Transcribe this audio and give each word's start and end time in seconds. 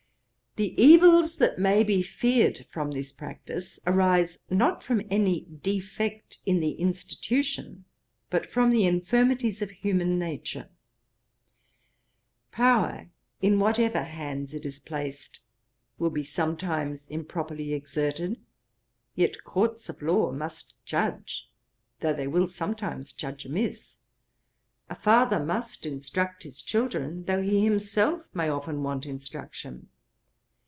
The 0.57 0.75
evils 0.83 1.37
that 1.37 1.57
may 1.59 1.81
be 1.81 2.01
feared 2.01 2.65
from 2.69 2.91
this 2.91 3.13
practice 3.13 3.79
arise 3.87 4.37
not 4.49 4.83
from 4.83 5.01
any 5.09 5.45
defect 5.45 6.39
in 6.45 6.59
the 6.59 6.73
institution, 6.73 7.85
but 8.29 8.45
from 8.51 8.69
the 8.69 8.83
infirmities 8.85 9.61
of 9.61 9.69
human 9.71 10.19
nature. 10.19 10.67
Power, 12.51 13.09
in 13.41 13.59
whatever 13.59 14.03
hands 14.03 14.53
it 14.53 14.65
is 14.65 14.77
placed, 14.79 15.39
will 15.97 16.09
be 16.09 16.21
sometimes 16.21 17.07
improperly 17.07 17.71
exerted; 17.73 18.37
yet 19.15 19.45
courts 19.45 19.87
of 19.87 20.01
law 20.01 20.33
must 20.33 20.73
judge, 20.83 21.49
though 22.01 22.13
they 22.13 22.27
will 22.27 22.49
sometimes 22.49 23.13
judge 23.13 23.45
amiss. 23.45 23.99
A 24.89 24.95
father 24.95 25.39
must 25.39 25.85
instruct 25.85 26.43
his 26.43 26.61
children, 26.61 27.23
though 27.23 27.41
he 27.41 27.63
himself 27.63 28.23
may 28.33 28.49
often 28.49 28.83
want 28.83 29.05
instruction. 29.05 29.87